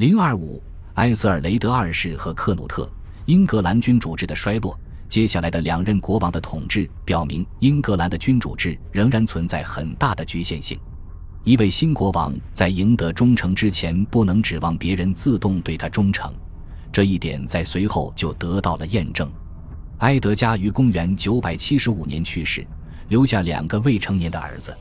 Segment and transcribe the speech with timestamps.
[0.00, 0.62] 零二五，
[0.94, 2.90] 埃塞尔雷德二世和克努特，
[3.26, 4.74] 英格兰君主制的衰落。
[5.10, 10.80] 接下来的两任国王的统治表明，英格兰的君主制仍然存在很大的局限性。
[11.44, 16.32] 一位新国王在赢得忠诚之前，不能指望别人自动对他忠诚。
[16.90, 19.30] 这一点在随后就得到了验证。
[19.98, 22.66] 埃德加于公元975年去世，
[23.08, 24.74] 留下两个未成年的儿子。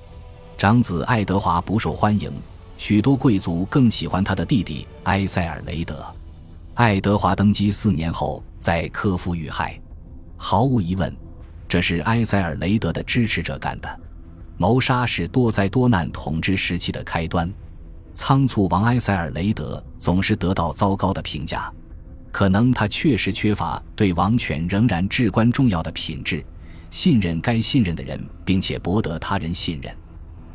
[0.57, 2.31] 长子爱德华不受欢迎，
[2.79, 6.01] 许多贵族更喜欢他的弟弟埃塞尔雷德。
[6.75, 9.77] 爱德华登基四年后，在科夫遇害。
[10.37, 11.13] 毫无疑问，
[11.67, 13.99] 这是埃塞尔雷德的支持者干的。
[14.57, 17.51] 谋杀是多灾多难统治时期的开端。
[18.13, 21.69] 仓促王埃塞尔雷德总是得到糟糕的评价。
[22.31, 26.41] 可能他确实缺乏对王权仍然至关重要的品质：
[26.89, 29.93] 信任该信任的人，并且博得他人信任。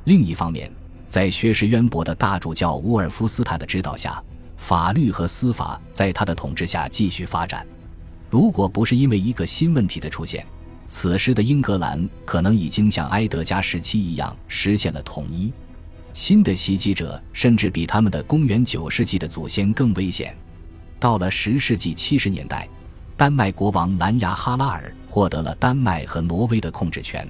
[0.05, 0.73] 另一方面，
[1.15, 4.21] 在学识渊博的大主教乌尔夫斯坦的指导下，
[4.57, 7.65] 法律和司法在他的统治下继续发展。
[8.29, 10.45] 如果不是因为一个新问题的出现，
[10.89, 15.53] 此时的英格兰可能已经像埃德加时期一样实现了统一。
[16.13, 20.37] 新的袭击者甚至比他们的公元九世纪的祖先更危险。
[20.99, 22.69] 到了十世纪七十年代，
[23.17, 27.25] 丹麦国王兰牙哈拉尔获得了丹麦和挪威的控制权，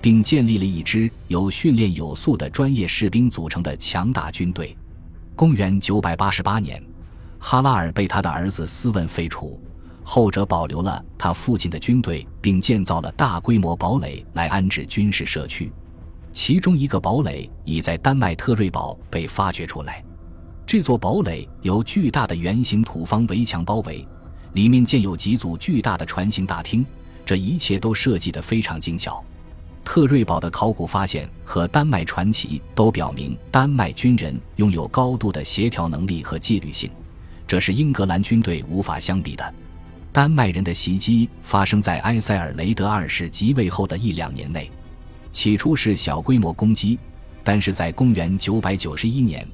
[0.00, 4.76] 并建立了一支由训练有素的专业士兵组成的强大军队。
[5.36, 6.82] 公元九百八十八年，
[7.38, 9.60] 哈拉尔被他的儿子斯文废除，
[10.02, 15.72] 后者保留了他父亲的军队，并建造了大规模堡垒来安置军事社区。
[16.32, 20.04] 其中一个堡垒已在丹麦特瑞堡被发掘出来。
[20.66, 24.06] 这座堡垒由巨大的圆形土方围墙包围，
[24.52, 26.86] 里面建有几组巨大的船形大厅，
[27.26, 29.24] 这一切都设计得非常精巧。
[29.92, 36.88] 特瑞堡的考古发现和丹麦传奇都表明，丹麦军人拥有高度的协调能力和纪律性，
[37.44, 39.54] 这是英格兰军队无法相比的。
[40.12, 44.70] 丹麦人的袭击发生在埃塞尔雷德二世即位后的一两年内，
[45.32, 46.96] 起初是小规模攻击，
[47.42, 49.48] 但是在公元991年。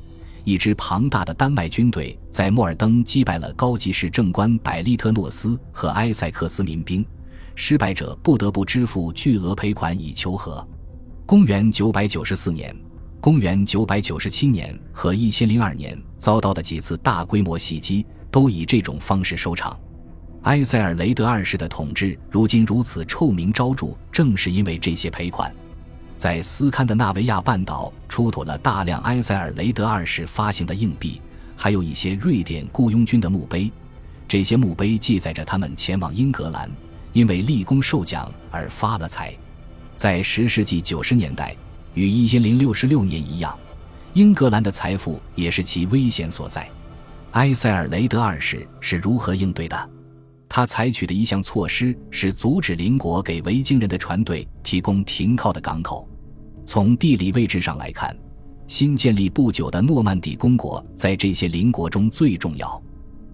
[0.44, 7.02] 一支庞大的丹麦军队在莫尔登击败了高级市政官百利特诺斯和埃塞克斯民兵，
[7.56, 10.65] 失败者不得不支付巨额赔款以求和。
[11.25, 12.77] 公元994年、
[13.21, 19.77] 公元997年和1002年遭到的几次大规模袭击都以这种方式收场。
[20.43, 25.53] 埃塞尔雷德二世的统治如今如此臭名昭著，正是因为这些赔款。
[26.17, 31.21] 在斯堪的纳维亚半岛出土了大量埃塞尔雷德二世发行的硬币，
[31.56, 33.73] 还有一些瑞典雇佣军的墓碑。
[34.28, 36.71] 这些墓碑记载着他们前往英格兰，
[37.16, 39.34] 因为立功受奖而发了财。
[39.97, 41.56] 在十世纪九十年代，
[41.94, 43.59] 与一千零六十六年一样，
[44.12, 46.69] 英格兰的财富也是其危险所在。
[47.31, 49.91] 埃塞尔雷德二世是如何应对的？
[50.47, 56.06] 他采取的一项措施是阻止邻国给维京人的船队提供停靠的港口。
[56.66, 58.15] 从地理位置上来看，
[58.66, 62.78] 新建立不久的诺曼底公国在这些邻国中最重要。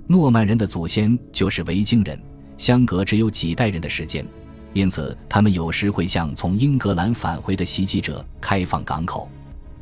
[0.07, 2.17] 诺曼人的祖先就是维京人，
[2.63, 4.25] 相隔只有几代人的时间，
[4.73, 9.29] 因此他们有时会向从英格兰返回的袭击者开放港口。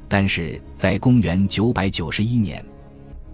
[0.08, 2.64] 但是在公元991年。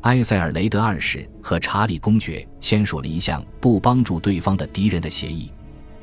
[0.01, 5.53] 埃塞尔雷德二世和查理公爵签署了一项不帮助对方的敌人的协议。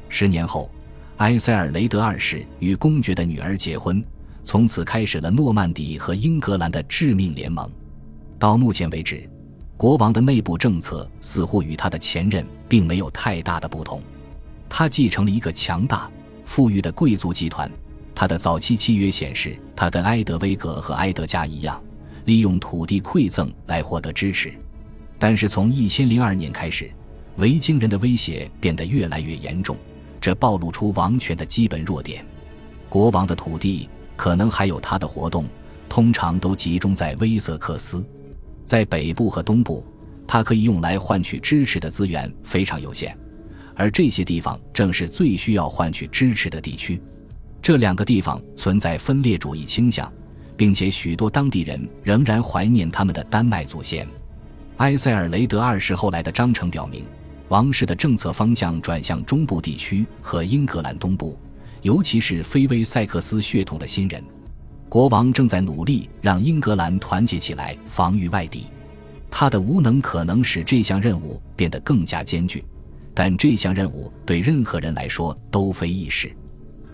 [0.08, 0.72] 十年后，
[1.18, 4.02] 埃塞尔雷德二世与公爵的女儿结婚，
[4.42, 7.70] 从此开始了诺曼底和英格兰的致命联盟。
[8.40, 9.30] 到目前为止，
[9.84, 14.02] 国王的内部政策似乎与他的前任并没有太大的不同。
[14.70, 16.10] 他继承了一个强大、
[16.46, 17.70] 富裕的贵族集团。
[18.16, 21.84] 他的早期契约显示，他跟埃德威格和埃德加一样。
[22.24, 24.54] 利用土地馈赠来获得支持，
[25.20, 26.90] 但是从一千零二年开始，
[27.36, 29.76] 维京人的威胁变得越来越严重，
[30.22, 32.26] 这暴露出王权的基本弱点。
[32.88, 35.44] 国王的土地可能还有他的活动，
[35.90, 38.02] 通常都集中在威瑟克斯，
[38.66, 39.86] 在北部和东部，
[40.28, 43.18] 它可以用来换取支持的资源非常有限，
[43.76, 47.02] 而这些地方正是最需要换取支持的地区。
[47.62, 50.12] 这两个地方存在分裂主义倾向。
[50.56, 54.08] 并且许多当地人仍然怀念他们的丹麦祖先。
[54.78, 57.04] 埃塞尔雷德二世后来的章程表明，
[57.50, 61.38] 王室的政策方向转向中部地区和英格兰东部，
[61.82, 64.24] 尤其是非威塞克斯血统的新人。
[64.94, 68.68] 国王正在努力让英格兰团结起来，防御外敌。
[69.28, 72.64] 他的无能可能使这项任务变得更加艰巨，
[73.12, 76.32] 但这项任务对任何人来说都非易事。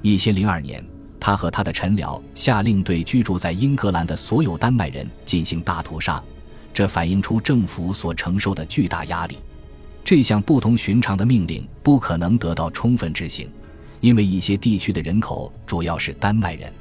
[0.01, 0.81] 一千零二年。
[1.19, 6.23] 他和他的臣僚下令对居住在英格兰的所有丹麦人进行大屠杀，
[6.73, 9.35] 这反映出政府所承受的巨大压力。
[10.05, 13.51] 这项不同寻常的命令不可能得到充分执行，
[13.99, 16.71] 因为一些地区的人口主要是丹麦人。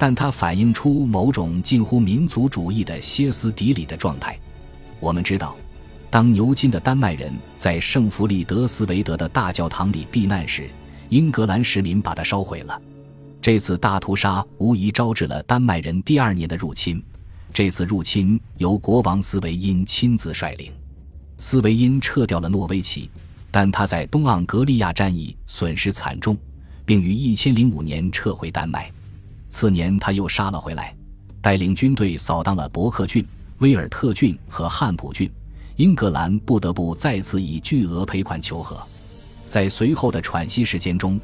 [0.00, 4.34] 但它反映出某种近乎民族主义的歇斯底里的状态。
[4.98, 5.54] 我们知道，
[6.08, 10.70] 当牛津的丹麦人在圣弗里德斯维德的大教堂里避难时，
[11.10, 12.80] 英格兰市民把它烧毁了。
[13.42, 17.02] 这次大屠杀无疑招致了丹麦人第二年的入侵。
[17.52, 20.72] 这次入侵由国王斯维因亲自率领。
[21.36, 23.10] 斯维因撤掉了诺维奇，
[23.50, 26.34] 但他在东盎格利亚战役损失惨重，
[26.86, 28.90] 并于1005年撤回丹麦。
[29.50, 30.96] 次年，他又杀了回来，
[31.42, 33.26] 带领军队扫荡了伯克郡、
[33.58, 35.30] 威尔特郡和汉普郡。
[35.76, 38.80] 英格兰不得不再次以巨额赔款求和。
[39.48, 41.18] 在随后的喘息时间中，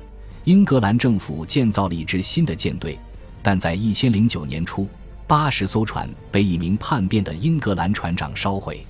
[0.44, 2.98] 英格兰政府建造了一支新的舰队，
[3.42, 4.88] 但在1009年初，
[5.26, 8.84] 八十艘船被一名叛变的英格兰船长烧毁。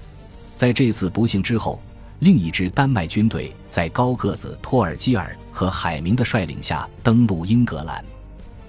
[0.55, 1.79] 在这次不幸之后，
[2.21, 8.03] 另一支丹麦军队在高个子托尔基尔和海明的率领下登陆英格兰。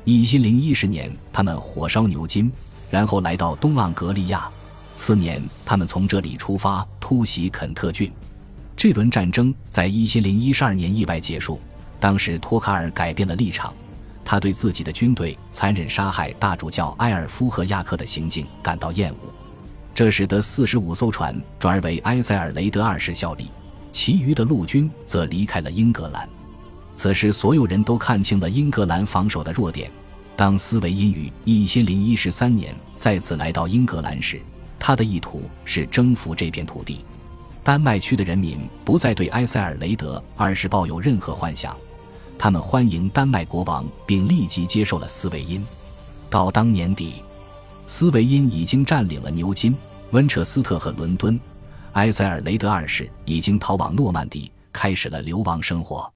[0.10, 2.50] 一千零一十年，他们火烧牛津，
[2.90, 4.50] 然后来到东盎格利亚。
[4.94, 8.10] 次年，他们从这里出发，突袭肯特郡。
[8.74, 11.60] 这轮战争在一千零一十二年意外结束。
[12.00, 13.74] 当时，托卡尔改变了立场，
[14.24, 19.18] 他对自己的军队残忍杀害大主教埃尔夫和亚克的行径感到厌恶，
[19.94, 23.52] 这使得四十五艘船转而为埃塞尔雷德二世效力，
[23.92, 26.30] 其余的陆军则离开了英格兰。
[26.98, 29.92] 此时，所有人都看清了英格兰防守的弱点。
[30.36, 34.42] 当斯维因于一千零一十三年再次来到英格兰时，
[34.80, 37.06] 他的意图是征服这片土地。
[37.64, 41.78] 丹麦区的人民不再对埃塞尔雷德二世抱有任何幻想，
[42.36, 45.64] 他们欢迎丹麦国王，并立即接受了斯维因。
[46.32, 47.22] 到当年底，
[47.86, 49.76] 斯维因已经占领了牛津、
[50.14, 51.40] 温彻斯特和伦敦，
[51.92, 56.12] 埃塞尔雷德二世已经逃往诺曼底，开始了流亡生活。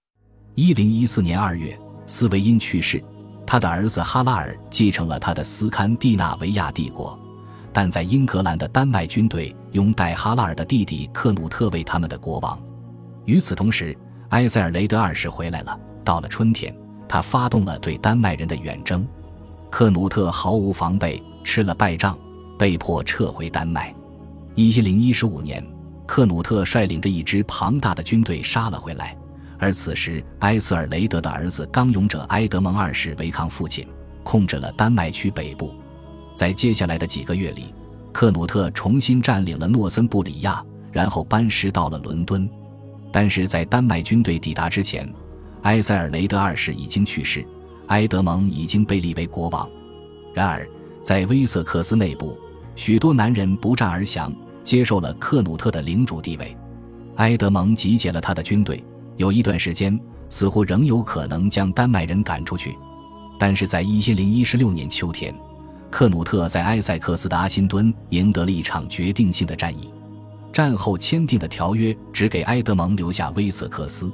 [0.56, 3.02] 一零一四年二月，斯维因去世，
[3.48, 7.18] 他的儿子哈拉尔继承了他的斯堪的纳维亚帝国，
[7.72, 12.62] 但在英格兰的丹麦军队拥戴哈拉尔的弟弟克努特为他们的国王。
[13.24, 13.98] 与此同时，
[14.30, 15.80] 埃塞尔雷德二世回来了。
[16.04, 16.76] 到了春天，
[17.08, 19.08] 他发动了对丹麦人的远征，
[19.70, 22.18] 克努特毫无防备，吃了败仗，
[22.60, 23.96] 被迫撤回丹麦。
[24.56, 25.66] 一零一五年，
[26.06, 29.16] 克努特率领着一支庞大的军队杀了回来。
[29.62, 33.88] 而此时，埃塞尔雷德的儿子刚勇者埃德蒙二世违抗父亲，
[34.24, 35.72] 控制了丹麦区北部。
[36.36, 37.72] 在接下来的几个月里，
[38.12, 42.50] 克努特重新占领了诺森布里亚，然后班师到了伦敦。
[43.12, 45.08] 但是在丹麦军队抵达之前，
[45.62, 47.46] 埃塞尔雷德二世已经去世，
[47.90, 49.70] 埃德蒙已经被立为国王。
[50.34, 50.68] 然而，
[51.04, 52.36] 在威瑟克斯内部，
[52.76, 54.34] 许多男人不战而降，
[54.64, 56.58] 接受了克努特的领主地位。
[57.18, 58.84] 埃德蒙集结了他的军队。
[59.18, 60.00] 有一段时间，
[60.30, 62.78] 似乎仍有可能将丹麦人赶出去，
[63.40, 65.34] 但是在一千零一十六年秋天，
[65.90, 69.94] 克努特在埃塞克斯的阿辛敦赢得了一场决定性的战役。
[70.54, 74.12] 战后签订的条约只给埃德蒙留下威瑟克斯。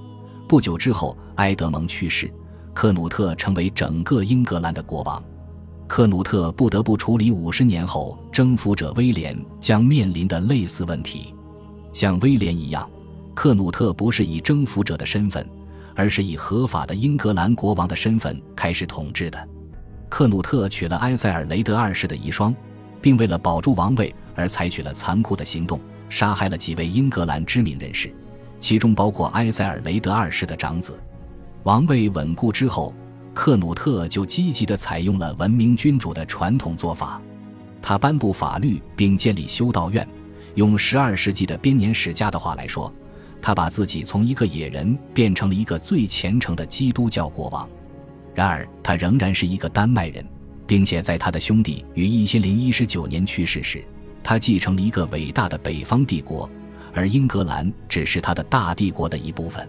[0.47, 2.31] 不久之后，埃德蒙去世，
[2.73, 5.23] 克努特成为整个英格兰的国王。
[5.87, 11.33] 克努特不得不处理五十年后征服者威廉将面临的类似问题，
[11.93, 12.87] 像威廉一样。
[13.37, 15.47] 克努特不是以征服者的身份，
[15.93, 19.47] 而是以合法的英格兰国王的身份开始统治的。
[20.09, 22.51] 克努特娶了埃塞尔雷德二世的遗孀，
[22.99, 25.79] 并为了保住王位而采取了残酷的行动，
[26.09, 28.11] 杀害了几位英格兰知名人士，
[28.59, 30.99] 其中包括埃塞尔雷德二世的长子。
[31.61, 32.91] 王位稳固之后，
[33.35, 37.21] 克努特就积极地采用了文明君主的传统做法，
[37.83, 40.07] 他颁布法律并建立修道院。
[40.55, 42.91] 用十二世纪的编年史家的话来说。
[43.41, 47.67] 他把自己从一个野人变成了一个最虔诚的基督教国王，
[48.33, 50.25] 然而他仍然是一个丹麦人，
[50.65, 53.83] 并且在他的兄弟于一千零一十九年去世时，
[54.23, 56.49] 他继承了一个伟大的北方帝国，
[56.93, 59.67] 而英格兰只是他的大帝国的一部分。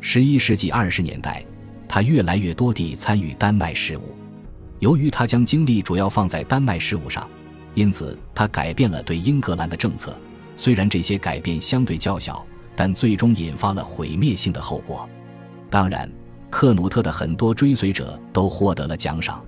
[0.00, 1.44] 十一世纪二十年代，
[1.88, 4.14] 他越来越多地参与丹麦事务。
[4.78, 7.28] 由于他将精力主要放在丹麦事务上，
[7.74, 10.16] 因此他改变了对英格兰的政策，
[10.56, 12.46] 虽然这些改变相对较小。
[12.78, 15.08] 但最终引发了毁灭性的后果。
[15.68, 16.08] 当然，
[16.48, 19.44] 克努特的很多追随者都获得了奖赏。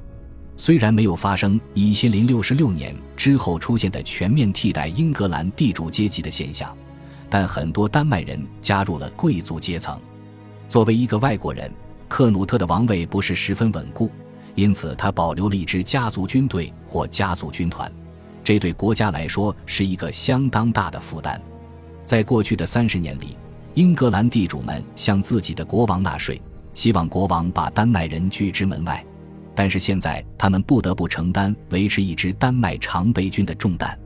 [0.56, 6.76] 虽然没有发生一千零六十六年之后出现的全面替代英格兰地主阶级的现象，
[7.28, 9.96] 但很多丹麦人加入了贵族阶层。
[10.68, 11.70] 作为一个外国人，
[12.08, 14.10] 克努特的王位不是十分稳固，
[14.56, 17.90] 因此他保留了一支家族军队或家族军团，
[18.42, 21.40] 这对国家来说是一个相当大的负担。
[22.11, 23.37] 在过去的三十年里，
[23.75, 26.43] 英格兰地主们向自己的国王纳税，
[26.75, 29.07] 希望国王把丹麦人拒之门外。
[29.55, 33.97] 但是现在，他们不得不承担维持一支丹麦常备军的重担。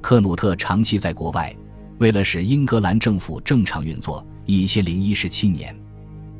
[0.00, 1.54] 克努特长期在国外，
[1.98, 5.78] 为了使英格兰政府正常运作，一千零一十七年，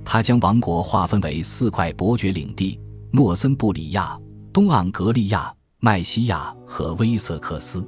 [0.03, 4.19] 他将王国划分为四块伯爵领地：诺森布里亚、
[4.51, 7.87] 东盎格利亚、麦西亚和威瑟克斯。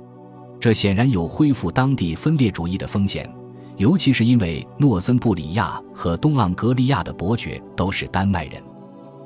[0.65, 3.31] 这显然有恢复当地分裂主义的风险，
[3.77, 8.63] 尤其是因为诺森布里亚和东盎格利亚的伯爵都是丹麦人。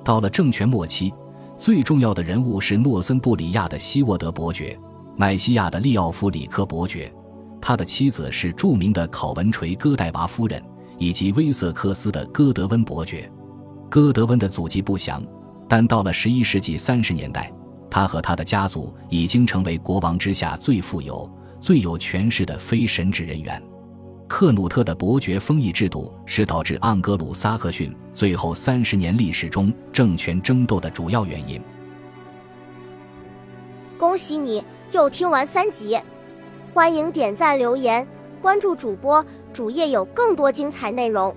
[0.04, 1.14] 到了政权末期。
[1.56, 4.76] 最重要的人物是诺森布里亚的希沃德伯爵，
[5.16, 7.08] 麦西亚的利奥夫里科伯爵，
[7.60, 10.60] 他的妻子是著名的考文垂戈代娃夫人，
[10.98, 13.30] 以及威瑟克斯的戈德温伯爵。
[13.88, 15.22] 戈德温的祖籍不详，
[15.68, 17.52] 但到了十一世纪三十年代，
[17.90, 21.30] 他和他的家族已经成为国王之下最富有、
[21.60, 23.62] 最有权势的非神职人员。
[24.26, 31.58] 克努特的伯爵封邑制度是导致盎格鲁撒克逊最后三十年历史中政权争斗的主要原因。
[33.96, 35.98] 恭喜你又听完三集，
[36.74, 38.06] 欢迎点赞、留言、
[38.42, 41.34] 关注主播，主页有更多精彩内容。